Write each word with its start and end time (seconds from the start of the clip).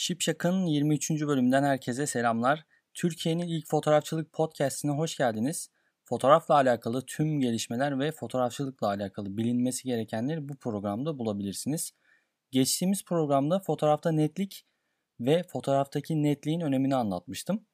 Şipşak'ın 0.00 0.66
23. 0.66 1.10
bölümünden 1.10 1.62
herkese 1.62 2.06
selamlar. 2.06 2.64
Türkiye'nin 2.94 3.48
ilk 3.48 3.68
fotoğrafçılık 3.68 4.32
podcastine 4.32 4.92
hoş 4.92 5.16
geldiniz. 5.16 5.70
Fotoğrafla 6.04 6.54
alakalı 6.54 7.06
tüm 7.06 7.40
gelişmeler 7.40 7.98
ve 7.98 8.12
fotoğrafçılıkla 8.12 8.86
alakalı 8.86 9.36
bilinmesi 9.36 9.84
gerekenleri 9.84 10.48
bu 10.48 10.56
programda 10.56 11.18
bulabilirsiniz. 11.18 11.92
Geçtiğimiz 12.50 13.04
programda 13.04 13.60
fotoğrafta 13.60 14.12
netlik 14.12 14.66
ve 15.20 15.42
fotoğraftaki 15.42 16.22
netliğin 16.22 16.60
önemini 16.60 16.96
anlatmıştım. 16.96 17.66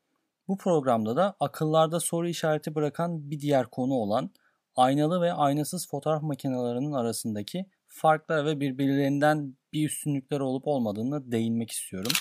Bu 0.49 0.57
programda 0.57 1.17
da 1.17 1.37
akıllarda 1.41 2.01
soru 2.01 2.29
işareti 2.29 2.75
bırakan 2.75 3.31
bir 3.31 3.41
diğer 3.41 3.67
konu 3.67 3.95
olan 3.95 4.31
aynalı 4.77 5.21
ve 5.21 5.33
aynasız 5.33 5.89
fotoğraf 5.89 6.23
makinelerinin 6.23 6.93
arasındaki 6.93 7.67
farklar 7.87 8.47
ve 8.47 8.61
birbirlerinden 8.61 9.57
bir 9.75 9.87
üstünlükleri 9.87 10.43
olup 10.43 10.67
olmadığını 10.67 11.33
değinmek 11.33 11.71
istiyorum. 11.71 12.13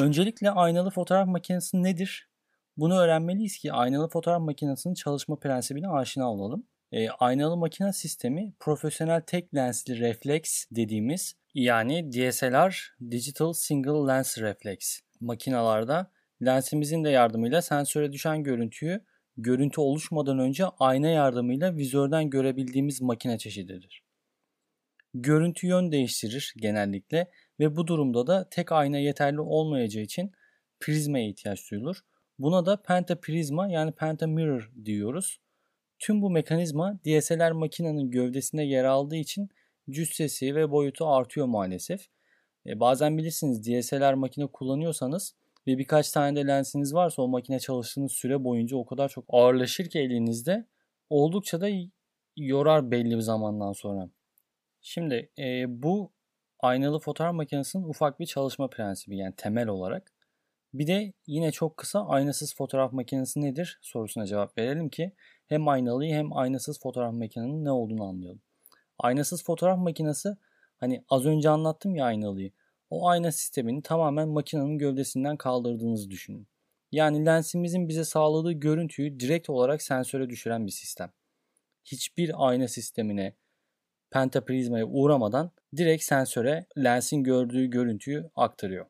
Öncelikle 0.00 0.50
aynalı 0.50 0.90
fotoğraf 0.90 1.28
makinesi 1.28 1.82
nedir? 1.82 2.30
Bunu 2.76 2.98
öğrenmeliyiz 2.98 3.58
ki 3.58 3.72
aynalı 3.72 4.08
fotoğraf 4.08 4.40
makinesinin 4.40 4.94
çalışma 4.94 5.38
prensibine 5.38 5.88
aşina 5.88 6.32
olalım. 6.32 6.66
E, 6.92 7.08
aynalı 7.08 7.56
makine 7.56 7.92
sistemi 7.92 8.54
profesyonel 8.60 9.20
tek 9.20 9.54
lensli 9.54 10.00
refleks 10.00 10.64
dediğimiz 10.70 11.34
yani 11.54 12.12
DSLR 12.12 12.96
Digital 13.10 13.52
Single 13.52 14.12
Lens 14.12 14.38
Reflex 14.38 15.00
makinalarda 15.20 16.10
lensimizin 16.42 17.04
de 17.04 17.10
yardımıyla 17.10 17.62
sensöre 17.62 18.12
düşen 18.12 18.42
görüntüyü 18.42 19.04
görüntü 19.36 19.80
oluşmadan 19.80 20.38
önce 20.38 20.64
ayna 20.78 21.08
yardımıyla 21.08 21.76
vizörden 21.76 22.30
görebildiğimiz 22.30 23.02
makine 23.02 23.38
çeşididir. 23.38 24.05
Görüntü 25.22 25.66
yön 25.66 25.92
değiştirir 25.92 26.54
genellikle 26.56 27.30
ve 27.60 27.76
bu 27.76 27.86
durumda 27.86 28.26
da 28.26 28.48
tek 28.50 28.72
ayna 28.72 28.98
yeterli 28.98 29.40
olmayacağı 29.40 30.02
için 30.02 30.32
prizmaya 30.80 31.28
ihtiyaç 31.28 31.70
duyulur. 31.70 32.00
Buna 32.38 32.66
da 32.66 32.82
pentaprizma 32.82 33.68
yani 33.68 33.92
pentamirror 33.92 34.70
diyoruz. 34.84 35.40
Tüm 35.98 36.22
bu 36.22 36.30
mekanizma 36.30 36.98
DSLR 37.04 37.50
makinenin 37.50 38.10
gövdesinde 38.10 38.62
yer 38.62 38.84
aldığı 38.84 39.16
için 39.16 39.48
cüssesi 39.90 40.54
ve 40.54 40.70
boyutu 40.70 41.06
artıyor 41.06 41.46
maalesef. 41.46 42.06
E, 42.66 42.80
bazen 42.80 43.18
bilirsiniz 43.18 43.64
DSLR 43.66 44.14
makine 44.14 44.46
kullanıyorsanız 44.46 45.34
ve 45.66 45.78
birkaç 45.78 46.10
tane 46.10 46.36
de 46.36 46.46
lensiniz 46.46 46.94
varsa 46.94 47.22
o 47.22 47.28
makine 47.28 47.60
çalıştığınız 47.60 48.12
süre 48.12 48.44
boyunca 48.44 48.76
o 48.76 48.86
kadar 48.86 49.08
çok 49.08 49.24
ağırlaşır 49.28 49.90
ki 49.90 49.98
elinizde 49.98 50.66
oldukça 51.10 51.60
da 51.60 51.68
yorar 52.36 52.90
belli 52.90 53.16
bir 53.16 53.20
zamandan 53.20 53.72
sonra. 53.72 54.10
Şimdi 54.88 55.30
e, 55.38 55.64
bu 55.82 56.12
aynalı 56.60 56.98
fotoğraf 56.98 57.34
makinesinin 57.34 57.84
ufak 57.84 58.20
bir 58.20 58.26
çalışma 58.26 58.70
prensibi 58.70 59.16
yani 59.16 59.34
temel 59.36 59.68
olarak. 59.68 60.12
Bir 60.74 60.86
de 60.86 61.12
yine 61.26 61.52
çok 61.52 61.76
kısa 61.76 62.06
aynasız 62.06 62.54
fotoğraf 62.54 62.92
makinesi 62.92 63.40
nedir 63.40 63.78
sorusuna 63.82 64.26
cevap 64.26 64.58
verelim 64.58 64.88
ki 64.88 65.12
hem 65.46 65.68
aynalıyı 65.68 66.14
hem 66.14 66.36
aynasız 66.36 66.80
fotoğraf 66.80 67.14
makinenin 67.14 67.64
ne 67.64 67.70
olduğunu 67.70 68.04
anlayalım. 68.04 68.40
Aynasız 68.98 69.44
fotoğraf 69.44 69.78
makinesi 69.78 70.28
hani 70.76 71.04
az 71.08 71.26
önce 71.26 71.48
anlattım 71.50 71.96
ya 71.96 72.04
aynalıyı. 72.04 72.52
O 72.90 73.08
ayna 73.08 73.32
sistemini 73.32 73.82
tamamen 73.82 74.28
makinenin 74.28 74.78
gövdesinden 74.78 75.36
kaldırdığınızı 75.36 76.10
düşünün. 76.10 76.48
Yani 76.92 77.26
lensimizin 77.26 77.88
bize 77.88 78.04
sağladığı 78.04 78.52
görüntüyü 78.52 79.20
direkt 79.20 79.50
olarak 79.50 79.82
sensöre 79.82 80.28
düşüren 80.28 80.66
bir 80.66 80.72
sistem. 80.72 81.12
Hiçbir 81.84 82.48
ayna 82.48 82.68
sistemine, 82.68 83.34
pentaprizmaya 84.10 84.86
uğramadan 84.86 85.50
direkt 85.76 86.04
sensöre 86.04 86.66
lensin 86.78 87.24
gördüğü 87.24 87.66
görüntüyü 87.66 88.30
aktarıyor. 88.36 88.86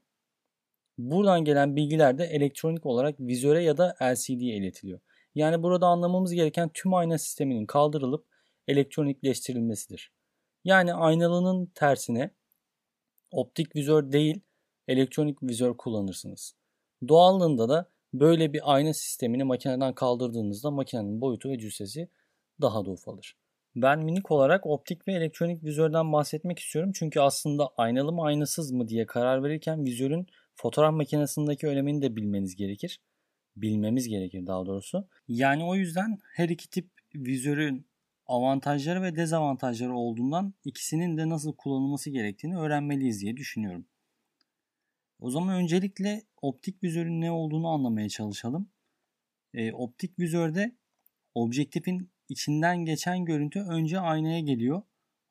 Buradan 0.98 1.44
gelen 1.44 1.76
bilgiler 1.76 2.18
de 2.18 2.24
elektronik 2.24 2.86
olarak 2.86 3.20
vizöre 3.20 3.62
ya 3.62 3.76
da 3.76 3.96
LCD'ye 4.02 4.56
iletiliyor. 4.56 5.00
Yani 5.34 5.62
burada 5.62 5.86
anlamamız 5.86 6.32
gereken 6.32 6.70
tüm 6.74 6.94
ayna 6.94 7.18
sisteminin 7.18 7.66
kaldırılıp 7.66 8.26
elektronikleştirilmesidir. 8.68 10.12
Yani 10.64 10.94
aynalının 10.94 11.66
tersine 11.74 12.30
optik 13.30 13.76
vizör 13.76 14.12
değil 14.12 14.40
elektronik 14.88 15.42
vizör 15.42 15.76
kullanırsınız. 15.76 16.54
Doğallığında 17.08 17.68
da 17.68 17.90
böyle 18.14 18.52
bir 18.52 18.74
ayna 18.74 18.94
sistemini 18.94 19.44
makineden 19.44 19.94
kaldırdığınızda 19.94 20.70
makinenin 20.70 21.20
boyutu 21.20 21.48
ve 21.50 21.58
cüssesi 21.58 22.08
daha 22.60 22.84
da 22.84 22.90
ufalır. 22.90 23.36
Ben 23.76 24.04
minik 24.04 24.30
olarak 24.30 24.66
optik 24.66 25.08
ve 25.08 25.12
elektronik 25.12 25.64
vizörden 25.64 26.12
bahsetmek 26.12 26.58
istiyorum. 26.58 26.92
Çünkü 26.94 27.20
aslında 27.20 27.68
aynalı 27.76 28.12
mı 28.12 28.22
aynasız 28.22 28.72
mı 28.72 28.88
diye 28.88 29.06
karar 29.06 29.42
verirken 29.42 29.84
vizörün 29.84 30.26
fotoğraf 30.54 30.94
makinesindeki 30.94 31.66
önemini 31.66 32.02
de 32.02 32.16
bilmeniz 32.16 32.56
gerekir. 32.56 33.00
Bilmemiz 33.56 34.08
gerekir 34.08 34.46
daha 34.46 34.66
doğrusu. 34.66 35.08
Yani 35.28 35.64
o 35.64 35.74
yüzden 35.74 36.18
her 36.34 36.48
iki 36.48 36.70
tip 36.70 36.90
vizörün 37.14 37.86
avantajları 38.26 39.02
ve 39.02 39.16
dezavantajları 39.16 39.94
olduğundan 39.94 40.54
ikisinin 40.64 41.16
de 41.16 41.28
nasıl 41.28 41.52
kullanılması 41.56 42.10
gerektiğini 42.10 42.58
öğrenmeliyiz 42.58 43.20
diye 43.20 43.36
düşünüyorum. 43.36 43.86
O 45.20 45.30
zaman 45.30 45.54
öncelikle 45.54 46.22
optik 46.42 46.82
vizörün 46.82 47.20
ne 47.20 47.30
olduğunu 47.30 47.68
anlamaya 47.68 48.08
çalışalım. 48.08 48.68
E, 49.54 49.72
optik 49.72 50.18
vizörde 50.18 50.76
objektifin 51.34 52.10
içinden 52.28 52.84
geçen 52.84 53.24
görüntü 53.24 53.60
önce 53.60 54.00
aynaya 54.00 54.40
geliyor. 54.40 54.82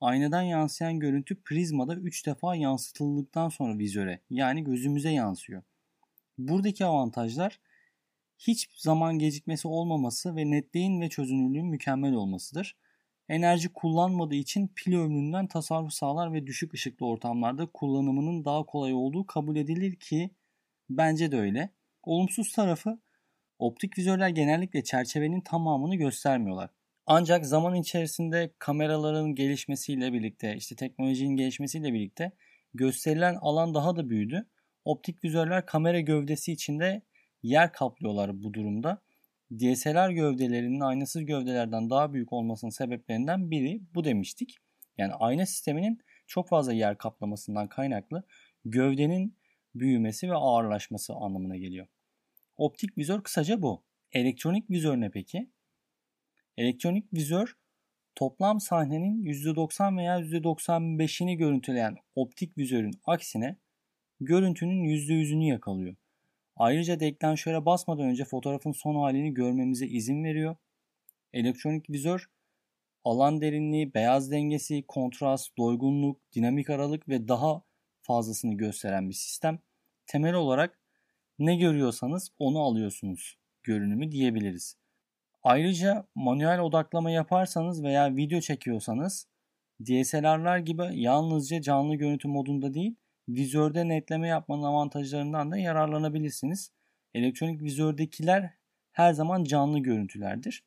Aynadan 0.01 0.41
yansıyan 0.41 0.99
görüntü 0.99 1.41
prizmada 1.41 1.95
3 1.95 2.25
defa 2.25 2.55
yansıtıldıktan 2.55 3.49
sonra 3.49 3.79
vizöre 3.79 4.19
yani 4.29 4.63
gözümüze 4.63 5.09
yansıyor. 5.09 5.63
Buradaki 6.37 6.85
avantajlar 6.85 7.59
hiç 8.37 8.69
zaman 8.75 9.19
gecikmesi 9.19 9.67
olmaması 9.67 10.35
ve 10.35 10.51
netliğin 10.51 11.01
ve 11.01 11.09
çözünürlüğün 11.09 11.65
mükemmel 11.65 12.13
olmasıdır. 12.13 12.75
Enerji 13.29 13.73
kullanmadığı 13.73 14.35
için 14.35 14.67
pil 14.75 14.95
ömründen 14.95 15.47
tasarruf 15.47 15.93
sağlar 15.93 16.33
ve 16.33 16.47
düşük 16.47 16.73
ışıklı 16.73 17.05
ortamlarda 17.05 17.65
kullanımının 17.65 18.45
daha 18.45 18.65
kolay 18.65 18.93
olduğu 18.93 19.25
kabul 19.25 19.55
edilir 19.55 19.95
ki 19.95 20.29
bence 20.89 21.31
de 21.31 21.37
öyle. 21.37 21.69
Olumsuz 22.03 22.51
tarafı 22.51 22.99
optik 23.59 23.97
vizörler 23.97 24.29
genellikle 24.29 24.83
çerçevenin 24.83 25.41
tamamını 25.41 25.95
göstermiyorlar. 25.95 26.69
Ancak 27.07 27.45
zaman 27.45 27.75
içerisinde 27.75 28.53
kameraların 28.59 29.35
gelişmesiyle 29.35 30.13
birlikte, 30.13 30.55
işte 30.55 30.75
teknolojinin 30.75 31.35
gelişmesiyle 31.35 31.93
birlikte 31.93 32.31
gösterilen 32.73 33.35
alan 33.41 33.73
daha 33.73 33.95
da 33.95 34.09
büyüdü. 34.09 34.45
Optik 34.85 35.23
vizörler 35.23 35.65
kamera 35.65 35.99
gövdesi 35.99 36.51
içinde 36.51 37.01
yer 37.43 37.71
kaplıyorlar 37.73 38.43
bu 38.43 38.53
durumda. 38.53 39.01
DSLR 39.51 40.11
gövdelerinin 40.11 40.79
aynasız 40.79 41.25
gövdelerden 41.25 41.89
daha 41.89 42.13
büyük 42.13 42.33
olmasının 42.33 42.71
sebeplerinden 42.71 43.51
biri 43.51 43.81
bu 43.95 44.03
demiştik. 44.03 44.57
Yani 44.97 45.13
ayna 45.13 45.45
sisteminin 45.45 45.99
çok 46.27 46.49
fazla 46.49 46.73
yer 46.73 46.97
kaplamasından 46.97 47.67
kaynaklı 47.67 48.23
gövdenin 48.65 49.37
büyümesi 49.75 50.29
ve 50.29 50.35
ağırlaşması 50.35 51.13
anlamına 51.13 51.57
geliyor. 51.57 51.87
Optik 52.57 52.97
vizör 52.97 53.23
kısaca 53.23 53.61
bu. 53.61 53.83
Elektronik 54.11 54.69
vizör 54.69 55.01
ne 55.01 55.11
peki? 55.11 55.49
Elektronik 56.57 57.13
vizör 57.13 57.55
toplam 58.15 58.59
sahnenin 58.59 59.23
%90 59.23 59.97
veya 59.97 60.19
%95'ini 60.19 61.37
görüntüleyen 61.37 61.95
optik 62.15 62.57
vizörün 62.57 62.93
aksine 63.05 63.57
görüntünün 64.19 64.83
%100'ünü 64.83 65.43
yakalıyor. 65.43 65.95
Ayrıca 66.55 66.99
deklanşöre 66.99 67.65
basmadan 67.65 68.05
önce 68.05 68.25
fotoğrafın 68.25 68.71
son 68.71 68.95
halini 68.95 69.33
görmemize 69.33 69.87
izin 69.87 70.23
veriyor. 70.23 70.55
Elektronik 71.33 71.89
vizör 71.89 72.29
alan 73.03 73.41
derinliği, 73.41 73.93
beyaz 73.93 74.31
dengesi, 74.31 74.83
kontrast, 74.87 75.57
doygunluk, 75.57 76.19
dinamik 76.35 76.69
aralık 76.69 77.09
ve 77.09 77.27
daha 77.27 77.61
fazlasını 78.01 78.57
gösteren 78.57 79.09
bir 79.09 79.13
sistem. 79.13 79.59
Temel 80.05 80.33
olarak 80.33 80.79
ne 81.39 81.55
görüyorsanız 81.55 82.31
onu 82.39 82.59
alıyorsunuz 82.59 83.37
görünümü 83.63 84.11
diyebiliriz. 84.11 84.77
Ayrıca 85.45 86.07
manuel 86.15 86.59
odaklama 86.59 87.11
yaparsanız 87.11 87.83
veya 87.83 88.15
video 88.15 88.39
çekiyorsanız 88.41 89.27
DSLR'lar 89.81 90.57
gibi 90.57 90.83
yalnızca 90.93 91.61
canlı 91.61 91.95
görüntü 91.95 92.27
modunda 92.27 92.73
değil, 92.73 92.95
vizörde 93.29 93.87
netleme 93.87 94.27
yapmanın 94.27 94.63
avantajlarından 94.63 95.51
da 95.51 95.57
yararlanabilirsiniz. 95.57 96.71
Elektronik 97.13 97.61
vizördekiler 97.61 98.53
her 98.91 99.13
zaman 99.13 99.43
canlı 99.43 99.79
görüntülerdir. 99.79 100.63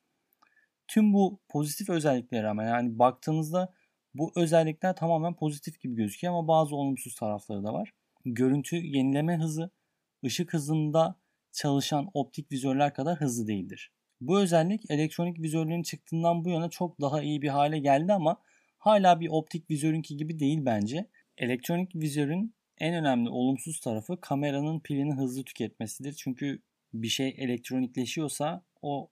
Tüm 0.89 1.13
bu 1.13 1.41
pozitif 1.49 1.91
özelliklere 1.91 2.49
ama 2.49 2.65
yani 2.65 2.99
baktığınızda 2.99 3.75
bu 4.15 4.33
özellikler 4.37 4.97
tamamen 4.97 5.35
pozitif 5.35 5.81
gibi 5.81 5.95
gözüküyor 5.95 6.35
ama 6.35 6.49
bazı 6.49 6.77
olumsuz 6.77 7.15
tarafları 7.15 7.65
da 7.65 7.73
var. 7.73 7.93
Görüntü 8.25 8.77
yenileme 8.77 9.37
hızı 9.37 9.71
ışık 10.25 10.55
hızında 10.55 11.21
çalışan 11.53 12.11
optik 12.15 12.53
vizörler 12.53 12.95
kadar 12.95 13.21
hızlı 13.21 13.47
değildir. 13.47 13.93
Bu 14.20 14.41
özellik 14.41 14.91
elektronik 14.91 15.41
vizörlerin 15.41 15.82
çıktığından 15.82 16.44
bu 16.44 16.50
yana 16.50 16.70
çok 16.70 17.00
daha 17.00 17.23
iyi 17.23 17.43
bir 17.43 17.49
hale 17.49 17.79
geldi 17.79 18.12
ama 18.12 18.37
hala 18.79 19.20
bir 19.20 19.29
optik 19.29 19.70
vizörünki 19.70 20.17
gibi 20.17 20.38
değil 20.38 20.59
bence. 20.62 21.06
Elektronik 21.37 21.97
vizörün 21.97 22.55
en 22.79 22.94
önemli 22.94 23.29
olumsuz 23.31 23.81
tarafı 23.81 24.20
kameranın 24.20 24.81
pilini 24.81 25.15
hızlı 25.15 25.44
tüketmesidir. 25.44 26.12
Çünkü 26.12 26.62
bir 26.94 27.09
şey 27.09 27.35
elektronikleşiyorsa 27.38 28.65
o 28.82 29.11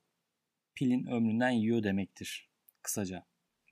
pilin 0.75 1.07
ömründen 1.07 1.51
yiyor 1.51 1.83
demektir 1.83 2.51
kısaca. 2.83 3.25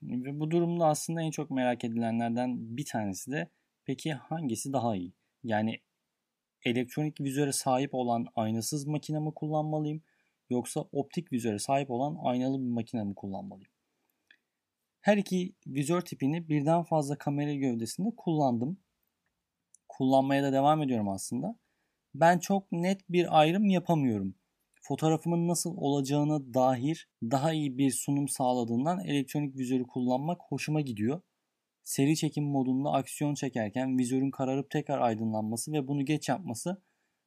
Ve 0.03 0.39
bu 0.39 0.51
durumda 0.51 0.85
aslında 0.85 1.21
en 1.21 1.31
çok 1.31 1.51
merak 1.51 1.83
edilenlerden 1.83 2.77
bir 2.77 2.85
tanesi 2.85 3.31
de 3.31 3.49
peki 3.85 4.13
hangisi 4.13 4.73
daha 4.73 4.95
iyi? 4.95 5.13
Yani 5.43 5.79
elektronik 6.65 7.21
vizöre 7.21 7.51
sahip 7.51 7.93
olan 7.93 8.27
aynasız 8.35 8.85
makine 8.85 9.19
mi 9.19 9.33
kullanmalıyım 9.33 10.01
yoksa 10.49 10.81
optik 10.91 11.31
vizöre 11.31 11.59
sahip 11.59 11.91
olan 11.91 12.17
aynalı 12.23 12.59
bir 12.59 12.69
makine 12.69 13.03
mi 13.03 13.15
kullanmalıyım? 13.15 13.71
Her 15.01 15.17
iki 15.17 15.53
vizör 15.67 16.01
tipini 16.01 16.49
birden 16.49 16.83
fazla 16.83 17.17
kamera 17.17 17.53
gövdesinde 17.53 18.09
kullandım. 18.17 18.79
Kullanmaya 19.89 20.43
da 20.43 20.53
devam 20.53 20.81
ediyorum 20.81 21.09
aslında. 21.09 21.55
Ben 22.15 22.39
çok 22.39 22.71
net 22.71 23.09
bir 23.09 23.39
ayrım 23.39 23.69
yapamıyorum. 23.69 24.35
Fotoğrafımın 24.81 25.47
nasıl 25.47 25.77
olacağına 25.77 26.53
dair 26.53 27.09
daha 27.23 27.53
iyi 27.53 27.77
bir 27.77 27.91
sunum 27.91 28.27
sağladığından 28.27 28.99
elektronik 28.99 29.57
vizörü 29.57 29.83
kullanmak 29.83 30.41
hoşuma 30.49 30.81
gidiyor. 30.81 31.21
Seri 31.83 32.15
çekim 32.15 32.43
modunda 32.43 32.91
aksiyon 32.91 33.33
çekerken 33.33 33.97
vizörün 33.97 34.31
kararıp 34.31 34.69
tekrar 34.69 35.01
aydınlanması 35.01 35.71
ve 35.71 35.87
bunu 35.87 36.05
geç 36.05 36.29
yapması 36.29 36.81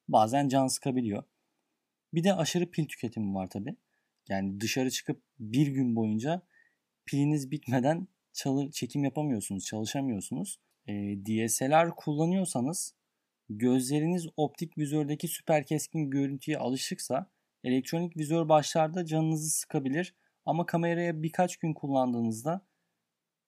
bazen 0.09 0.49
can 0.49 0.67
sıkabiliyor. 0.67 1.23
Bir 2.15 2.25
de 2.25 2.35
aşırı 2.35 2.71
pil 2.71 2.87
tüketimi 2.87 3.35
var 3.35 3.51
tabi. 3.51 3.77
Yani 4.29 4.61
dışarı 4.61 4.91
çıkıp 4.91 5.23
bir 5.39 5.67
gün 5.67 5.97
boyunca 5.97 6.43
piliniz 7.07 7.51
bitmeden 7.51 8.09
çalı, 8.33 8.71
çekim 8.71 9.05
yapamıyorsunuz, 9.05 9.65
çalışamıyorsunuz. 9.65 10.61
E, 10.87 10.93
DSLR 11.27 11.97
kullanıyorsanız 11.97 12.95
gözleriniz 13.51 14.27
optik 14.37 14.79
vizördeki 14.79 15.29
süper 15.29 15.67
keskin 15.67 16.11
görüntüye 16.11 16.59
alışıksa 16.59 17.31
elektronik 17.65 18.17
vizör 18.17 18.49
başlarda 18.49 19.07
canınızı 19.07 19.51
sıkabilir 19.51 20.15
ama 20.47 20.67
kameraya 20.67 21.23
birkaç 21.23 21.57
gün 21.57 21.75
kullandığınızda 21.75 22.67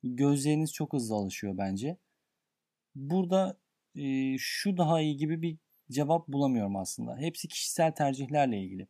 gözleriniz 0.02 0.72
çok 0.72 0.92
hızlı 0.92 1.14
alışıyor 1.14 1.58
bence. 1.58 1.96
Burada 2.94 3.58
e, 3.94 4.36
şu 4.38 4.76
daha 4.76 5.00
iyi 5.00 5.16
gibi 5.16 5.42
bir 5.42 5.58
cevap 5.90 6.28
bulamıyorum 6.28 6.76
aslında. 6.76 7.16
Hepsi 7.16 7.48
kişisel 7.48 7.92
tercihlerle 7.92 8.58
ilgili. 8.58 8.88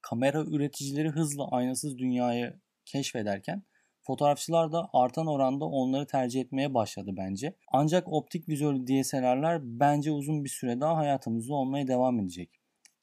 Kamera 0.00 0.44
üreticileri 0.44 1.08
hızla 1.08 1.48
aynasız 1.48 1.98
dünyayı 1.98 2.60
keşfederken 2.84 3.62
fotoğrafçılar 4.02 4.72
da 4.72 4.88
artan 4.92 5.26
oranda 5.26 5.64
onları 5.64 6.06
tercih 6.06 6.40
etmeye 6.40 6.74
başladı 6.74 7.10
bence. 7.16 7.56
Ancak 7.72 8.12
optik 8.12 8.48
vizörlü 8.48 8.86
DSLR'lar 8.86 9.60
bence 9.62 10.12
uzun 10.12 10.44
bir 10.44 10.48
süre 10.48 10.80
daha 10.80 10.96
hayatımızda 10.96 11.54
olmaya 11.54 11.88
devam 11.88 12.20
edecek. 12.20 12.50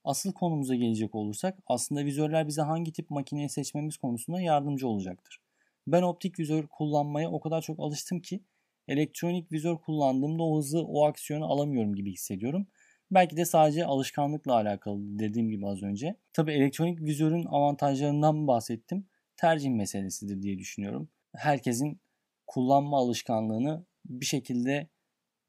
Asıl 0.03 0.33
konumuza 0.33 0.75
gelecek 0.75 1.15
olursak 1.15 1.59
aslında 1.67 2.05
vizörler 2.05 2.47
bize 2.47 2.61
hangi 2.61 2.93
tip 2.93 3.09
makineyi 3.09 3.49
seçmemiz 3.49 3.97
konusunda 3.97 4.41
yardımcı 4.41 4.87
olacaktır. 4.87 5.39
Ben 5.87 6.01
optik 6.01 6.39
vizör 6.39 6.67
kullanmaya 6.67 7.31
o 7.31 7.39
kadar 7.39 7.61
çok 7.61 7.79
alıştım 7.79 8.19
ki 8.19 8.43
elektronik 8.87 9.51
vizör 9.51 9.77
kullandığımda 9.77 10.43
o 10.43 10.57
hızı, 10.57 10.83
o 10.83 11.05
aksiyonu 11.05 11.45
alamıyorum 11.45 11.95
gibi 11.95 12.11
hissediyorum. 12.11 12.67
Belki 13.11 13.37
de 13.37 13.45
sadece 13.45 13.85
alışkanlıkla 13.85 14.53
alakalı 14.53 15.19
dediğim 15.19 15.49
gibi 15.49 15.67
az 15.67 15.83
önce. 15.83 16.15
Tabi 16.33 16.51
elektronik 16.51 17.01
vizörün 17.01 17.45
avantajlarından 17.45 18.47
bahsettim. 18.47 19.05
Tercih 19.37 19.69
meselesidir 19.69 20.41
diye 20.41 20.59
düşünüyorum. 20.59 21.09
Herkesin 21.35 22.01
kullanma 22.47 22.97
alışkanlığını 22.97 23.85
bir 24.05 24.25
şekilde 24.25 24.87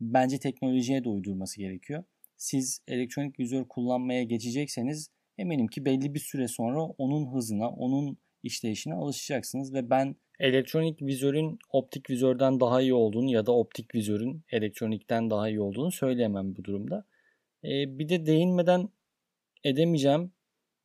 bence 0.01 0.39
teknolojiye 0.39 1.05
de 1.05 1.09
uydurması 1.09 1.61
gerekiyor. 1.61 2.05
Siz 2.37 2.81
elektronik 2.89 3.39
vizör 3.39 3.65
kullanmaya 3.69 4.23
geçecekseniz 4.23 5.11
eminim 5.39 5.67
ki 5.67 5.85
belli 5.85 6.15
bir 6.15 6.21
süre 6.21 6.49
sonra 6.49 6.83
onun 6.83 7.33
hızına, 7.35 7.71
onun 7.71 8.19
işleyişine 8.43 8.95
alışacaksınız 8.95 9.75
ve 9.75 9.91
ben 9.91 10.17
elektronik 10.41 11.03
vizörün 11.03 11.59
optik 11.73 12.11
vizörden 12.11 12.61
daha 12.61 12.83
iyi 12.83 12.95
olduğunu 12.95 13.31
ya 13.31 13.47
da 13.47 13.53
optik 13.53 13.95
vizörün 13.95 14.45
elektronikten 14.53 15.31
daha 15.31 15.49
iyi 15.49 15.61
olduğunu 15.61 15.93
söyleyemem 15.93 16.57
bu 16.57 16.65
durumda. 16.65 17.05
Ee, 17.65 17.99
bir 17.99 18.09
de 18.09 18.27
değinmeden 18.27 18.89
edemeyeceğim 19.65 20.33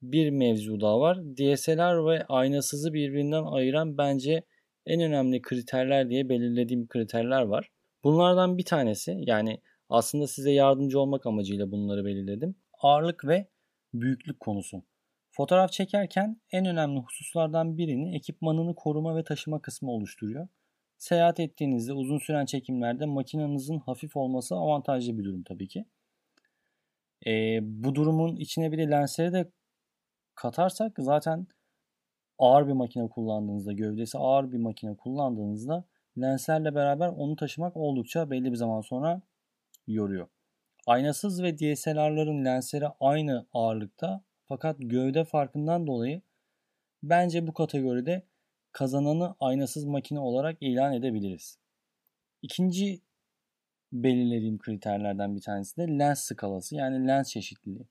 bir 0.01 0.29
mevzu 0.29 0.81
daha 0.81 0.99
var. 0.99 1.17
DSLR 1.37 2.05
ve 2.05 2.25
aynasızı 2.25 2.93
birbirinden 2.93 3.43
ayıran 3.43 3.97
bence 3.97 4.43
en 4.85 5.01
önemli 5.01 5.41
kriterler 5.41 6.09
diye 6.09 6.29
belirlediğim 6.29 6.87
kriterler 6.87 7.41
var. 7.41 7.69
Bunlardan 8.03 8.57
bir 8.57 8.65
tanesi 8.65 9.17
yani 9.19 9.61
aslında 9.89 10.27
size 10.27 10.51
yardımcı 10.51 10.99
olmak 10.99 11.25
amacıyla 11.25 11.71
bunları 11.71 12.05
belirledim. 12.05 12.55
Ağırlık 12.81 13.25
ve 13.25 13.47
büyüklük 13.93 14.39
konusu. 14.39 14.83
Fotoğraf 15.31 15.71
çekerken 15.71 16.41
en 16.51 16.65
önemli 16.65 16.99
hususlardan 16.99 17.77
birini 17.77 18.15
ekipmanını 18.15 18.75
koruma 18.75 19.15
ve 19.15 19.23
taşıma 19.23 19.61
kısmı 19.61 19.91
oluşturuyor. 19.91 20.47
Seyahat 20.97 21.39
ettiğinizde 21.39 21.93
uzun 21.93 22.17
süren 22.17 22.45
çekimlerde 22.45 23.05
makinenizin 23.05 23.79
hafif 23.79 24.17
olması 24.17 24.55
avantajlı 24.55 25.17
bir 25.17 25.23
durum 25.23 25.43
tabii 25.43 25.67
ki. 25.67 25.85
E, 27.25 27.59
bu 27.61 27.95
durumun 27.95 28.35
içine 28.35 28.71
bir 28.71 28.77
de 28.77 28.89
lensleri 28.89 29.33
de 29.33 29.51
katarsak 30.35 30.91
zaten 30.99 31.47
ağır 32.39 32.67
bir 32.67 32.73
makine 32.73 33.09
kullandığınızda, 33.09 33.73
gövdesi 33.73 34.17
ağır 34.17 34.51
bir 34.51 34.57
makine 34.57 34.97
kullandığınızda 34.97 35.85
lenslerle 36.21 36.75
beraber 36.75 37.07
onu 37.07 37.35
taşımak 37.35 37.77
oldukça 37.77 38.29
belli 38.29 38.51
bir 38.51 38.57
zaman 38.57 38.81
sonra 38.81 39.21
yoruyor. 39.87 40.27
Aynasız 40.87 41.43
ve 41.43 41.57
DSLR'ların 41.57 42.45
lensleri 42.45 42.85
aynı 42.99 43.47
ağırlıkta 43.53 44.23
fakat 44.45 44.75
gövde 44.79 45.25
farkından 45.25 45.87
dolayı 45.87 46.21
bence 47.03 47.47
bu 47.47 47.53
kategoride 47.53 48.27
kazananı 48.71 49.35
aynasız 49.39 49.85
makine 49.85 50.19
olarak 50.19 50.57
ilan 50.61 50.93
edebiliriz. 50.93 51.59
İkinci 52.41 53.01
belirlediğim 53.91 54.57
kriterlerden 54.57 55.35
bir 55.35 55.41
tanesi 55.41 55.77
de 55.77 55.87
lens 55.87 56.19
skalası 56.19 56.75
yani 56.75 57.07
lens 57.07 57.29
çeşitliliği. 57.29 57.87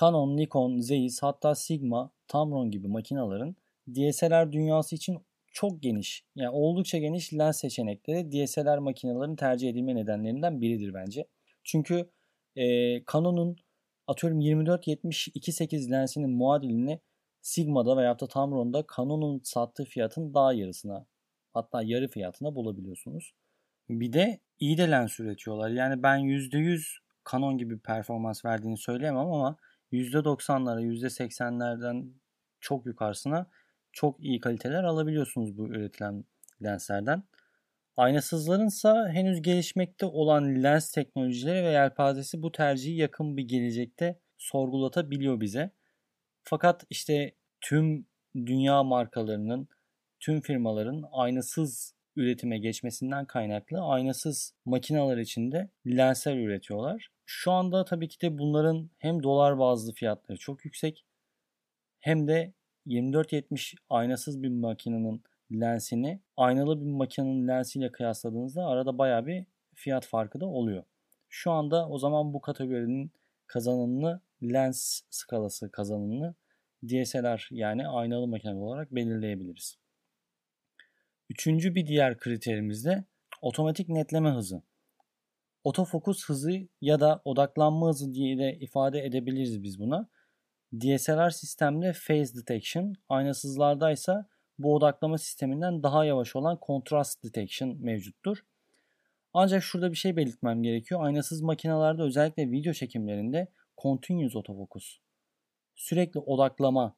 Canon, 0.00 0.36
Nikon, 0.36 0.80
Zeiss 0.80 1.22
hatta 1.22 1.54
Sigma, 1.54 2.10
Tamron 2.28 2.70
gibi 2.70 2.88
makinaların 2.88 3.56
DSLR 3.88 4.52
dünyası 4.52 4.96
için 4.96 5.18
çok 5.52 5.82
geniş 5.82 6.24
yani 6.36 6.50
oldukça 6.50 6.98
geniş 6.98 7.34
lens 7.34 7.60
seçenekleri 7.60 8.32
DSLR 8.32 8.78
makinelerin 8.78 9.36
tercih 9.36 9.70
edilme 9.70 9.94
nedenlerinden 9.94 10.60
biridir 10.60 10.94
bence. 10.94 11.26
Çünkü 11.64 12.10
e, 12.56 12.64
Canon'un 13.12 13.56
atıyorum 14.06 14.40
24-70-2.8 14.40 15.90
lensinin 15.90 16.30
muadilini 16.30 17.00
Sigma'da 17.42 17.96
veya 17.96 18.20
da 18.20 18.26
Tamron'da 18.26 18.84
Canon'un 18.96 19.40
sattığı 19.44 19.84
fiyatın 19.84 20.34
daha 20.34 20.52
yarısına 20.52 21.06
hatta 21.52 21.82
yarı 21.82 22.08
fiyatına 22.08 22.54
bulabiliyorsunuz. 22.54 23.32
Bir 23.88 24.12
de 24.12 24.40
iyi 24.62 24.78
de 24.78 24.90
lens 24.90 25.20
üretiyorlar. 25.20 25.70
Yani 25.70 26.02
ben 26.02 26.18
%100 26.18 26.98
Canon 27.32 27.58
gibi 27.58 27.78
performans 27.78 28.44
verdiğini 28.44 28.78
söyleyemem 28.78 29.26
ama 29.26 29.56
%90'lara 29.92 30.82
%80'lerden 30.82 32.12
çok 32.60 32.86
yukarısına 32.86 33.46
çok 33.92 34.20
iyi 34.24 34.40
kaliteler 34.40 34.84
alabiliyorsunuz 34.84 35.58
bu 35.58 35.68
üretilen 35.68 36.24
lenslerden. 36.62 37.22
Aynasızların 37.96 38.66
ise 38.66 38.88
henüz 38.88 39.42
gelişmekte 39.42 40.06
olan 40.06 40.62
lens 40.62 40.92
teknolojileri 40.92 41.64
ve 41.64 41.70
yelpazesi 41.70 42.42
bu 42.42 42.52
tercihi 42.52 42.96
yakın 42.96 43.36
bir 43.36 43.48
gelecekte 43.48 44.18
sorgulatabiliyor 44.38 45.40
bize. 45.40 45.70
Fakat 46.44 46.84
işte 46.90 47.34
tüm 47.60 48.06
dünya 48.36 48.82
markalarının, 48.82 49.68
tüm 50.20 50.40
firmaların 50.40 51.04
aynasız 51.12 51.94
üretime 52.16 52.58
geçmesinden 52.58 53.24
kaynaklı 53.26 53.80
aynasız 53.80 54.54
makineler 54.64 55.16
içinde 55.16 55.70
lensler 55.86 56.36
üretiyorlar. 56.36 57.08
Şu 57.26 57.52
anda 57.52 57.84
tabii 57.84 58.08
ki 58.08 58.20
de 58.20 58.38
bunların 58.38 58.90
hem 58.98 59.22
dolar 59.22 59.58
bazlı 59.58 59.92
fiyatları 59.92 60.38
çok 60.38 60.64
yüksek 60.64 61.04
hem 62.00 62.28
de 62.28 62.52
24-70 62.86 63.76
aynasız 63.90 64.42
bir 64.42 64.48
makinenin 64.48 65.22
lensini 65.52 66.20
aynalı 66.36 66.80
bir 66.80 66.90
makinenin 66.90 67.48
lensiyle 67.48 67.92
kıyasladığınızda 67.92 68.66
arada 68.66 68.98
baya 68.98 69.26
bir 69.26 69.46
fiyat 69.74 70.06
farkı 70.06 70.40
da 70.40 70.46
oluyor. 70.46 70.84
Şu 71.28 71.50
anda 71.50 71.88
o 71.88 71.98
zaman 71.98 72.34
bu 72.34 72.40
kategorinin 72.40 73.12
kazananını 73.46 74.20
lens 74.42 75.00
skalası 75.10 75.70
kazananını 75.70 76.34
DSLR 76.88 77.48
yani 77.50 77.88
aynalı 77.88 78.26
makine 78.26 78.54
olarak 78.54 78.94
belirleyebiliriz. 78.94 79.81
Üçüncü 81.32 81.74
bir 81.74 81.86
diğer 81.86 82.18
kriterimiz 82.18 82.84
de 82.84 83.04
otomatik 83.42 83.88
netleme 83.88 84.30
hızı. 84.30 84.62
Otofokus 85.64 86.28
hızı 86.28 86.68
ya 86.80 87.00
da 87.00 87.22
odaklanma 87.24 87.88
hızı 87.88 88.14
diye 88.14 88.38
de 88.38 88.58
ifade 88.60 89.04
edebiliriz 89.04 89.62
biz 89.62 89.80
buna. 89.80 90.08
DSLR 90.80 91.30
sistemde 91.30 91.92
phase 91.92 92.34
detection, 92.34 92.94
aynasızlarda 93.08 93.92
ise 93.92 94.12
bu 94.58 94.74
odaklama 94.74 95.18
sisteminden 95.18 95.82
daha 95.82 96.04
yavaş 96.04 96.36
olan 96.36 96.58
contrast 96.66 97.24
detection 97.24 97.76
mevcuttur. 97.80 98.44
Ancak 99.34 99.62
şurada 99.62 99.90
bir 99.90 99.96
şey 99.96 100.16
belirtmem 100.16 100.62
gerekiyor. 100.62 101.04
Aynasız 101.04 101.40
makinalarda 101.40 102.02
özellikle 102.02 102.50
video 102.50 102.72
çekimlerinde 102.72 103.48
continuous 103.82 104.36
autofocus, 104.36 104.98
sürekli 105.74 106.20
odaklama 106.20 106.96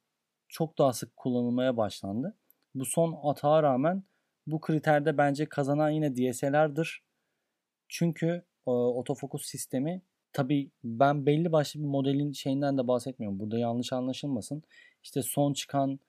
çok 0.49 0.79
daha 0.79 0.93
sık 0.93 1.17
kullanılmaya 1.17 1.77
başlandı. 1.77 2.37
Bu 2.75 2.85
son 2.85 3.21
atağa 3.23 3.63
rağmen 3.63 4.05
bu 4.47 4.61
kriterde 4.61 5.19
bence 5.19 5.47
kazanan 5.47 5.91
yine 5.91 6.17
DSLR'dır. 6.17 7.03
Çünkü 7.89 8.27
e, 8.67 8.71
otofokus 8.71 9.47
sistemi 9.47 10.03
tabi 10.33 10.71
ben 10.85 11.27
belli 11.27 11.53
başlı 11.53 11.81
bir 11.81 11.87
modelin 11.87 12.33
şeyinden 12.33 12.79
de 12.79 12.89
bahsetmiyorum. 12.89 13.41
Burada 13.41 13.59
yanlış 13.59 13.93
anlaşılmasın. 13.93 14.63
İşte 15.03 15.23
son 15.23 15.53
çıkan 15.53 16.01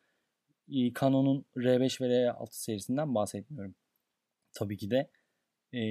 e, 0.69 0.93
Canon'un 0.93 1.45
R5 1.55 2.01
ve 2.01 2.07
R6 2.07 2.47
serisinden 2.51 3.15
bahsetmiyorum. 3.15 3.75
Tabii 4.53 4.77
ki 4.77 4.91
de 4.91 5.09
e, 5.73 5.81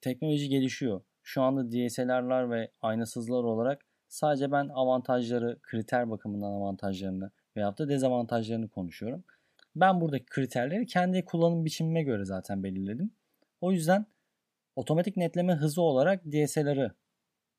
teknoloji 0.00 0.48
gelişiyor. 0.48 1.02
Şu 1.22 1.42
anda 1.42 1.70
DSLR'lar 1.70 2.50
ve 2.50 2.70
aynasızlar 2.82 3.44
olarak 3.44 3.86
sadece 4.08 4.52
ben 4.52 4.68
avantajları, 4.68 5.58
kriter 5.62 6.10
bakımından 6.10 6.52
avantajlarını 6.52 7.30
veyahut 7.56 7.78
da 7.78 7.88
dezavantajlarını 7.88 8.68
konuşuyorum. 8.68 9.24
Ben 9.76 10.00
buradaki 10.00 10.26
kriterleri 10.26 10.86
kendi 10.86 11.24
kullanım 11.24 11.64
biçimime 11.64 12.02
göre 12.02 12.24
zaten 12.24 12.62
belirledim. 12.62 13.14
O 13.60 13.72
yüzden 13.72 14.06
otomatik 14.76 15.16
netleme 15.16 15.54
hızı 15.54 15.82
olarak 15.82 16.24
DSLR'ı 16.24 16.94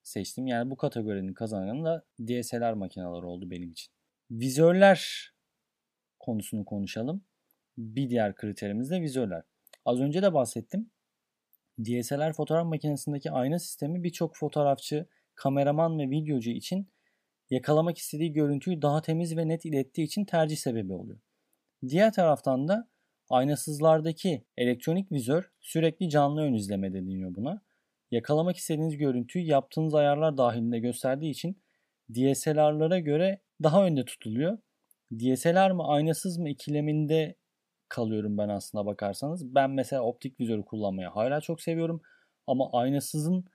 seçtim. 0.03 0.47
Yani 0.47 0.71
bu 0.71 0.77
kategorinin 0.77 1.33
kazananı 1.33 1.85
da 1.85 2.05
DSLR 2.19 2.73
makineleri 2.73 3.25
oldu 3.25 3.51
benim 3.51 3.71
için. 3.71 3.93
Vizörler 4.31 5.31
konusunu 6.19 6.65
konuşalım. 6.65 7.23
Bir 7.77 8.09
diğer 8.09 8.35
kriterimiz 8.35 8.91
de 8.91 9.01
vizörler. 9.01 9.43
Az 9.85 9.99
önce 9.99 10.21
de 10.21 10.33
bahsettim. 10.33 10.91
DSLR 11.79 12.33
fotoğraf 12.33 12.65
makinesindeki 12.65 13.31
ayna 13.31 13.59
sistemi 13.59 14.03
birçok 14.03 14.35
fotoğrafçı, 14.35 15.07
kameraman 15.35 15.99
ve 15.99 16.09
videocu 16.09 16.49
için 16.51 16.87
yakalamak 17.49 17.97
istediği 17.97 18.33
görüntüyü 18.33 18.81
daha 18.81 19.01
temiz 19.01 19.37
ve 19.37 19.47
net 19.47 19.65
ilettiği 19.65 20.07
için 20.07 20.25
tercih 20.25 20.57
sebebi 20.57 20.93
oluyor. 20.93 21.19
Diğer 21.87 22.13
taraftan 22.13 22.67
da 22.67 22.87
aynasızlardaki 23.29 24.45
elektronik 24.57 25.11
vizör 25.11 25.51
sürekli 25.59 26.09
canlı 26.09 26.41
ön 26.41 26.53
izleme 26.53 26.93
deniyor 26.93 27.35
buna. 27.35 27.61
Yakalamak 28.11 28.57
istediğiniz 28.57 28.97
görüntüyü 28.97 29.45
yaptığınız 29.45 29.95
ayarlar 29.95 30.37
dahilinde 30.37 30.79
gösterdiği 30.79 31.31
için 31.31 31.61
DSLR'lara 32.13 32.99
göre 32.99 33.41
daha 33.63 33.85
önde 33.85 34.05
tutuluyor. 34.05 34.57
DSLR 35.19 35.71
mı 35.71 35.87
aynasız 35.87 36.37
mı 36.37 36.49
ikileminde 36.49 37.35
kalıyorum 37.89 38.37
ben 38.37 38.49
aslında 38.49 38.85
bakarsanız. 38.85 39.55
Ben 39.55 39.71
mesela 39.71 40.01
optik 40.01 40.39
vizörü 40.39 40.65
kullanmayı 40.65 41.07
hala 41.07 41.41
çok 41.41 41.61
seviyorum. 41.61 42.01
Ama 42.47 42.69
aynasızın 42.73 43.45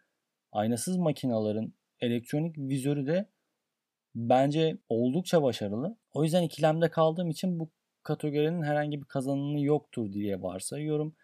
aynasız 0.52 0.96
makinaların 0.96 1.72
elektronik 2.00 2.58
vizörü 2.58 3.06
de 3.06 3.28
bence 4.14 4.78
oldukça 4.88 5.42
başarılı. 5.42 5.96
O 6.12 6.24
yüzden 6.24 6.42
ikilemde 6.42 6.90
kaldığım 6.90 7.30
için 7.30 7.60
bu 7.60 7.70
kategorinin 8.06 8.62
herhangi 8.62 9.00
bir 9.00 9.06
kazananı 9.06 9.60
yoktur 9.60 10.12
diye 10.12 10.42
varsayıyorum. 10.42 11.16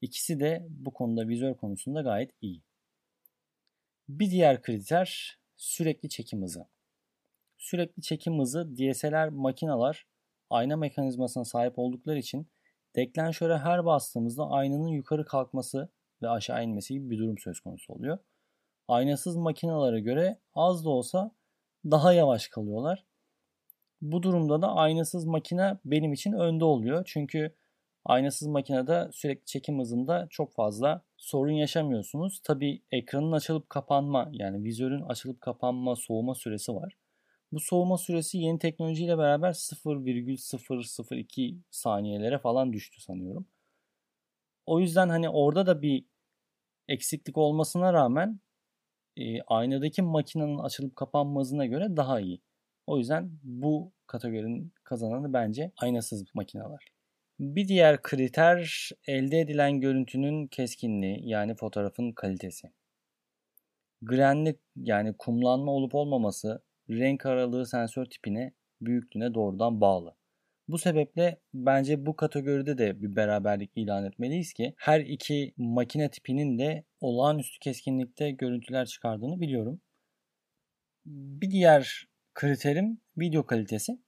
İkisi 0.00 0.40
de 0.40 0.66
bu 0.68 0.92
konuda 0.92 1.28
vizör 1.28 1.54
konusunda 1.54 2.02
gayet 2.02 2.30
iyi. 2.40 2.62
Bir 4.08 4.30
diğer 4.30 4.62
kriter 4.62 5.38
sürekli 5.56 6.08
çekim 6.08 6.42
hızı. 6.42 6.66
Sürekli 7.58 8.02
çekim 8.02 8.38
hızı 8.38 8.76
DSLR 8.76 9.28
makinalar 9.28 10.06
ayna 10.50 10.76
mekanizmasına 10.76 11.44
sahip 11.44 11.78
oldukları 11.78 12.18
için 12.18 12.48
deklanşöre 12.96 13.58
her 13.58 13.84
bastığımızda 13.84 14.50
aynanın 14.50 14.88
yukarı 14.88 15.24
kalkması 15.24 15.88
ve 16.22 16.28
aşağı 16.28 16.64
inmesi 16.64 16.94
gibi 16.94 17.10
bir 17.10 17.18
durum 17.18 17.38
söz 17.38 17.60
konusu 17.60 17.92
oluyor. 17.92 18.18
Aynasız 18.88 19.36
makinalara 19.36 19.98
göre 19.98 20.40
az 20.54 20.84
da 20.84 20.90
olsa 20.90 21.30
daha 21.84 22.12
yavaş 22.12 22.48
kalıyorlar. 22.48 23.04
Bu 24.04 24.22
durumda 24.22 24.62
da 24.62 24.74
aynasız 24.74 25.24
makine 25.24 25.78
benim 25.84 26.12
için 26.12 26.32
önde 26.32 26.64
oluyor. 26.64 27.02
Çünkü 27.06 27.54
aynasız 28.04 28.48
makinede 28.48 29.08
sürekli 29.12 29.44
çekim 29.44 29.78
hızında 29.78 30.26
çok 30.30 30.54
fazla 30.54 31.02
sorun 31.16 31.52
yaşamıyorsunuz. 31.52 32.40
Tabi 32.44 32.82
ekranın 32.92 33.32
açılıp 33.32 33.70
kapanma 33.70 34.28
yani 34.32 34.64
vizörün 34.64 35.02
açılıp 35.02 35.40
kapanma 35.40 35.96
soğuma 35.96 36.34
süresi 36.34 36.74
var. 36.74 36.96
Bu 37.52 37.60
soğuma 37.60 37.98
süresi 37.98 38.38
yeni 38.38 38.58
teknolojiyle 38.58 39.18
beraber 39.18 39.52
0,002 39.52 41.58
saniyelere 41.70 42.38
falan 42.38 42.72
düştü 42.72 43.00
sanıyorum. 43.00 43.46
O 44.66 44.80
yüzden 44.80 45.08
hani 45.08 45.28
orada 45.28 45.66
da 45.66 45.82
bir 45.82 46.04
eksiklik 46.88 47.38
olmasına 47.38 47.92
rağmen 47.92 48.40
e, 49.16 49.42
aynadaki 49.42 50.02
makinenin 50.02 50.58
açılıp 50.58 50.96
kapanma 50.96 51.40
hızına 51.40 51.66
göre 51.66 51.96
daha 51.96 52.20
iyi. 52.20 52.40
O 52.86 52.98
yüzden 52.98 53.30
bu 53.42 53.92
kategorinin 54.06 54.72
kazananı 54.84 55.32
bence 55.32 55.72
aynasız 55.76 56.24
makineler. 56.34 56.86
Bir 57.40 57.68
diğer 57.68 58.02
kriter 58.02 58.90
elde 59.06 59.40
edilen 59.40 59.80
görüntünün 59.80 60.46
keskinliği 60.46 61.28
yani 61.28 61.54
fotoğrafın 61.54 62.12
kalitesi. 62.12 62.70
Grenlik 64.02 64.58
yani 64.76 65.14
kumlanma 65.18 65.72
olup 65.72 65.94
olmaması 65.94 66.62
renk 66.90 67.26
aralığı 67.26 67.66
sensör 67.66 68.04
tipine, 68.04 68.52
büyüklüğüne 68.80 69.34
doğrudan 69.34 69.80
bağlı. 69.80 70.14
Bu 70.68 70.78
sebeple 70.78 71.40
bence 71.54 72.06
bu 72.06 72.16
kategoride 72.16 72.78
de 72.78 73.02
bir 73.02 73.16
beraberlik 73.16 73.70
ilan 73.76 74.04
etmeliyiz 74.04 74.52
ki 74.52 74.74
her 74.76 75.00
iki 75.00 75.54
makine 75.56 76.10
tipinin 76.10 76.58
de 76.58 76.84
olağanüstü 77.00 77.58
keskinlikte 77.58 78.30
görüntüler 78.30 78.86
çıkardığını 78.86 79.40
biliyorum. 79.40 79.80
Bir 81.06 81.50
diğer 81.50 82.06
kriterim 82.34 83.00
video 83.18 83.46
kalitesi. 83.46 83.98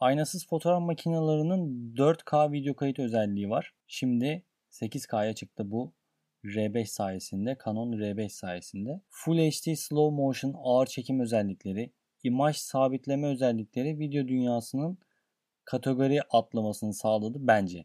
Aynasız 0.00 0.46
fotoğraf 0.46 0.82
makinelerinin 0.82 1.94
4K 1.96 2.52
video 2.52 2.76
kayıt 2.76 2.98
özelliği 2.98 3.50
var. 3.50 3.74
Şimdi 3.86 4.44
8K'ya 4.70 5.34
çıktı 5.34 5.70
bu 5.70 5.94
R5 6.44 6.86
sayesinde, 6.86 7.56
Canon 7.64 7.92
R5 7.92 8.28
sayesinde. 8.28 9.00
Full 9.08 9.38
HD 9.38 9.74
Slow 9.74 10.16
Motion 10.16 10.54
ağır 10.58 10.86
çekim 10.86 11.20
özellikleri, 11.20 11.92
imaj 12.22 12.56
sabitleme 12.56 13.26
özellikleri 13.26 13.98
video 13.98 14.28
dünyasının 14.28 14.98
kategori 15.64 16.22
atlamasını 16.22 16.94
sağladı 16.94 17.38
bence. 17.40 17.84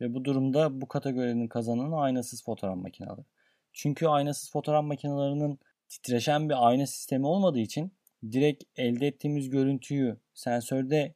Ve 0.00 0.14
bu 0.14 0.24
durumda 0.24 0.80
bu 0.80 0.88
kategorinin 0.88 1.48
kazananı 1.48 2.00
aynasız 2.00 2.44
fotoğraf 2.44 2.76
makineleri. 2.76 3.24
Çünkü 3.72 4.06
aynasız 4.06 4.50
fotoğraf 4.50 4.84
makinelerinin 4.84 5.58
titreşen 5.88 6.48
bir 6.48 6.68
ayna 6.68 6.86
sistemi 6.86 7.26
olmadığı 7.26 7.60
için 7.60 7.95
direkt 8.32 8.64
elde 8.76 9.06
ettiğimiz 9.06 9.50
görüntüyü 9.50 10.16
sensörde 10.34 11.14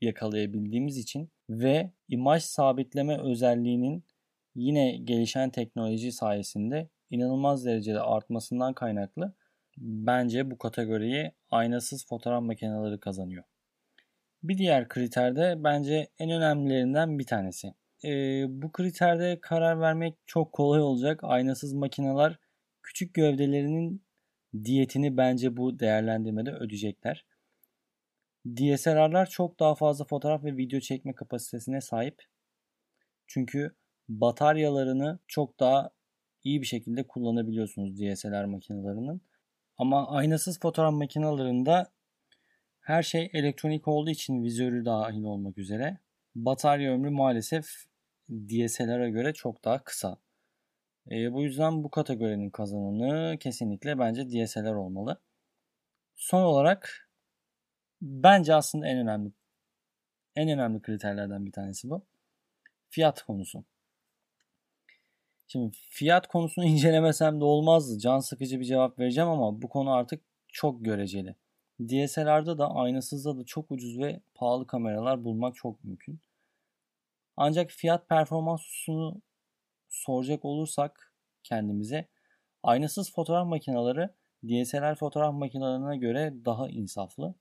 yakalayabildiğimiz 0.00 0.96
için 0.96 1.30
ve 1.50 1.90
imaj 2.08 2.42
sabitleme 2.42 3.18
özelliğinin 3.18 4.04
yine 4.54 4.96
gelişen 4.96 5.50
teknoloji 5.50 6.12
sayesinde 6.12 6.88
inanılmaz 7.10 7.64
derecede 7.64 8.00
artmasından 8.00 8.74
kaynaklı 8.74 9.34
bence 9.78 10.50
bu 10.50 10.58
kategoriyi 10.58 11.32
aynasız 11.50 12.06
fotoğraf 12.06 12.42
makineleri 12.42 13.00
kazanıyor. 13.00 13.44
Bir 14.42 14.58
diğer 14.58 14.88
kriter 14.88 15.36
de 15.36 15.54
bence 15.64 16.08
en 16.18 16.30
önemlilerinden 16.30 17.18
bir 17.18 17.26
tanesi. 17.26 17.74
Ee, 18.04 18.44
bu 18.48 18.72
kriterde 18.72 19.40
karar 19.40 19.80
vermek 19.80 20.14
çok 20.26 20.52
kolay 20.52 20.80
olacak. 20.80 21.20
Aynasız 21.22 21.72
makineler 21.72 22.38
küçük 22.82 23.14
gövdelerinin 23.14 24.05
diyetini 24.64 25.16
bence 25.16 25.56
bu 25.56 25.78
değerlendirmede 25.78 26.50
ödeyecekler. 26.50 27.26
DSLR'lar 28.46 29.26
çok 29.26 29.60
daha 29.60 29.74
fazla 29.74 30.04
fotoğraf 30.04 30.44
ve 30.44 30.56
video 30.56 30.80
çekme 30.80 31.14
kapasitesine 31.14 31.80
sahip. 31.80 32.22
Çünkü 33.26 33.74
bataryalarını 34.08 35.18
çok 35.26 35.60
daha 35.60 35.90
iyi 36.44 36.60
bir 36.60 36.66
şekilde 36.66 37.06
kullanabiliyorsunuz 37.06 37.96
DSLR 37.96 38.44
makinelerinin. 38.44 39.22
Ama 39.78 40.08
aynasız 40.08 40.60
fotoğraf 40.60 40.94
makinelerinde 40.94 41.86
her 42.80 43.02
şey 43.02 43.30
elektronik 43.32 43.88
olduğu 43.88 44.10
için 44.10 44.44
vizörü 44.44 44.84
dahil 44.84 45.22
olmak 45.22 45.58
üzere 45.58 45.98
batarya 46.34 46.92
ömrü 46.92 47.10
maalesef 47.10 47.66
DSLR'a 48.30 49.08
göre 49.08 49.32
çok 49.32 49.64
daha 49.64 49.84
kısa. 49.84 50.18
E, 51.10 51.32
bu 51.32 51.42
yüzden 51.42 51.84
bu 51.84 51.90
kategorinin 51.90 52.50
kazananı 52.50 53.38
kesinlikle 53.38 53.98
bence 53.98 54.30
DSLR 54.30 54.74
olmalı. 54.74 55.20
Son 56.16 56.42
olarak 56.42 57.10
bence 58.02 58.54
aslında 58.54 58.88
en 58.88 58.98
önemli 58.98 59.32
en 60.36 60.48
önemli 60.48 60.82
kriterlerden 60.82 61.46
bir 61.46 61.52
tanesi 61.52 61.90
bu. 61.90 62.06
Fiyat 62.90 63.22
konusu. 63.22 63.64
Şimdi 65.48 65.76
fiyat 65.90 66.26
konusunu 66.28 66.64
incelemesem 66.66 67.40
de 67.40 67.44
olmazdı. 67.44 67.98
Can 67.98 68.18
sıkıcı 68.18 68.60
bir 68.60 68.64
cevap 68.64 68.98
vereceğim 68.98 69.30
ama 69.30 69.62
bu 69.62 69.68
konu 69.68 69.92
artık 69.92 70.22
çok 70.48 70.84
göreceli. 70.84 71.34
DSLR'da 71.80 72.58
da 72.58 72.70
aynasızda 72.70 73.38
da 73.38 73.44
çok 73.44 73.70
ucuz 73.70 73.98
ve 73.98 74.20
pahalı 74.34 74.66
kameralar 74.66 75.24
bulmak 75.24 75.56
çok 75.56 75.84
mümkün. 75.84 76.20
Ancak 77.36 77.70
fiyat 77.70 78.08
performans 78.08 78.60
hususunu 78.60 79.22
soracak 79.96 80.44
olursak 80.44 81.12
kendimize. 81.42 82.08
Aynasız 82.62 83.12
fotoğraf 83.12 83.46
makineleri 83.46 84.08
DSLR 84.44 84.94
fotoğraf 84.94 85.34
makinelerine 85.34 85.96
göre 85.96 86.34
daha 86.44 86.68
insaflı. 86.68 87.34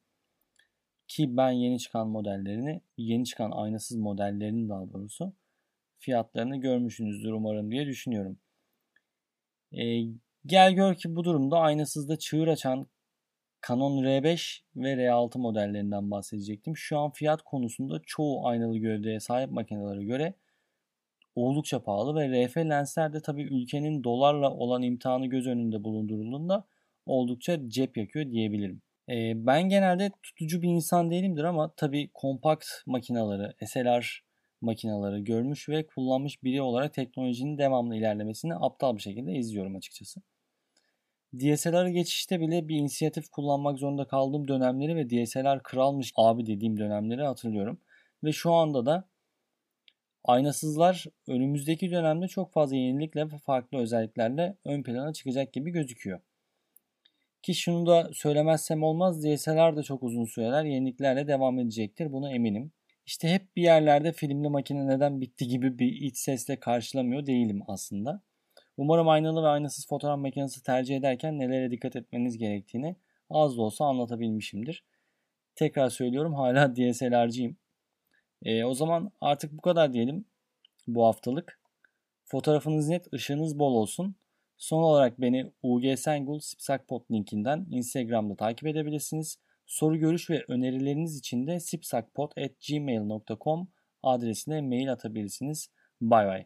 Ki 1.07 1.37
ben 1.37 1.51
yeni 1.51 1.79
çıkan 1.79 2.07
modellerini, 2.07 2.81
yeni 2.97 3.25
çıkan 3.25 3.51
aynasız 3.51 3.97
modellerinin 3.97 4.69
daha 4.69 4.93
doğrusu 4.93 5.33
fiyatlarını 5.97 6.57
görmüşsünüzdür 6.57 7.31
umarım 7.31 7.71
diye 7.71 7.85
düşünüyorum. 7.85 8.39
E, 9.71 10.01
gel 10.45 10.73
gör 10.73 10.95
ki 10.95 11.15
bu 11.15 11.23
durumda 11.23 11.59
aynasızda 11.59 12.19
çığır 12.19 12.47
açan 12.47 12.87
Canon 13.67 14.03
R5 14.03 14.61
ve 14.75 14.93
R6 14.93 15.37
modellerinden 15.37 16.11
bahsedecektim. 16.11 16.77
Şu 16.77 16.99
an 16.99 17.11
fiyat 17.11 17.41
konusunda 17.41 18.01
çoğu 18.05 18.47
aynalı 18.47 18.77
gövdeye 18.77 19.19
sahip 19.19 19.51
makinelere 19.51 20.03
göre 20.03 20.33
oldukça 21.35 21.83
pahalı 21.83 22.15
ve 22.15 22.47
RF 22.47 22.57
lensler 22.57 23.13
de 23.13 23.21
tabii 23.21 23.43
ülkenin 23.43 24.03
dolarla 24.03 24.51
olan 24.51 24.81
imtihanı 24.81 25.27
göz 25.27 25.47
önünde 25.47 25.83
bulundurulduğunda 25.83 26.67
oldukça 27.05 27.69
cep 27.69 27.97
yakıyor 27.97 28.31
diyebilirim. 28.31 28.81
E, 29.09 29.45
ben 29.45 29.69
genelde 29.69 30.11
tutucu 30.23 30.61
bir 30.61 30.69
insan 30.69 31.11
değilimdir 31.11 31.43
ama 31.43 31.73
tabii 31.77 32.09
kompakt 32.13 32.65
makinaları, 32.85 33.55
SLR 33.65 34.23
makinaları 34.61 35.19
görmüş 35.19 35.69
ve 35.69 35.87
kullanmış 35.87 36.43
biri 36.43 36.61
olarak 36.61 36.93
teknolojinin 36.93 37.57
devamlı 37.57 37.95
ilerlemesini 37.95 38.55
aptal 38.55 38.95
bir 38.95 39.01
şekilde 39.01 39.33
izliyorum 39.33 39.75
açıkçası. 39.75 40.21
DSLR 41.33 41.87
geçişte 41.87 42.39
bile 42.39 42.67
bir 42.67 42.75
inisiyatif 42.75 43.29
kullanmak 43.29 43.79
zorunda 43.79 44.07
kaldığım 44.07 44.47
dönemleri 44.47 44.95
ve 44.95 45.09
DSLR 45.09 45.63
kralmış 45.63 46.13
abi 46.15 46.45
dediğim 46.45 46.77
dönemleri 46.77 47.23
hatırlıyorum. 47.23 47.79
Ve 48.23 48.31
şu 48.31 48.51
anda 48.51 48.85
da 48.85 49.09
aynasızlar 50.25 51.05
önümüzdeki 51.27 51.91
dönemde 51.91 52.27
çok 52.27 52.53
fazla 52.53 52.75
yenilikle 52.75 53.31
ve 53.31 53.37
farklı 53.37 53.77
özelliklerle 53.77 54.57
ön 54.65 54.83
plana 54.83 55.13
çıkacak 55.13 55.53
gibi 55.53 55.71
gözüküyor. 55.71 56.19
Ki 57.41 57.55
şunu 57.55 57.85
da 57.85 58.09
söylemezsem 58.13 58.83
olmaz 58.83 59.23
DSLR 59.23 59.77
de 59.77 59.83
çok 59.83 60.03
uzun 60.03 60.25
süreler 60.25 60.63
yeniliklerle 60.63 61.27
devam 61.27 61.59
edecektir 61.59 62.11
buna 62.11 62.31
eminim. 62.31 62.71
İşte 63.05 63.29
hep 63.29 63.55
bir 63.55 63.61
yerlerde 63.61 64.11
filmli 64.11 64.49
makine 64.49 64.87
neden 64.87 65.21
bitti 65.21 65.47
gibi 65.47 65.79
bir 65.79 65.87
iç 65.87 66.17
sesle 66.17 66.59
karşılamıyor 66.59 67.25
değilim 67.25 67.61
aslında. 67.67 68.21
Umarım 68.77 69.09
aynalı 69.09 69.43
ve 69.43 69.47
aynasız 69.47 69.87
fotoğraf 69.87 70.19
makinesi 70.19 70.63
tercih 70.63 70.97
ederken 70.97 71.39
nelere 71.39 71.71
dikkat 71.71 71.95
etmeniz 71.95 72.37
gerektiğini 72.37 72.95
az 73.29 73.57
da 73.57 73.61
olsa 73.61 73.85
anlatabilmişimdir. 73.85 74.83
Tekrar 75.55 75.89
söylüyorum 75.89 76.33
hala 76.33 76.75
DSLR'ciyim. 76.75 77.57
E, 78.43 78.63
o 78.63 78.73
zaman 78.73 79.11
artık 79.21 79.51
bu 79.51 79.61
kadar 79.61 79.93
diyelim 79.93 80.25
bu 80.87 81.05
haftalık. 81.05 81.59
Fotoğrafınız 82.25 82.87
net, 82.87 83.13
ışığınız 83.13 83.59
bol 83.59 83.73
olsun. 83.73 84.15
Son 84.57 84.83
olarak 84.83 85.21
beni 85.21 85.51
UG 85.63 85.83
Sengul 85.97 86.39
Sipsakpot 86.39 87.11
linkinden 87.11 87.67
Instagram'da 87.71 88.35
takip 88.35 88.67
edebilirsiniz. 88.67 89.39
Soru, 89.65 89.97
görüş 89.97 90.29
ve 90.29 90.45
önerileriniz 90.47 91.17
için 91.17 91.47
de 91.47 91.59
sipsakpot.gmail.com 91.59 93.67
adresine 94.03 94.61
mail 94.61 94.91
atabilirsiniz. 94.91 95.69
Bay 96.01 96.27
bay. 96.27 96.45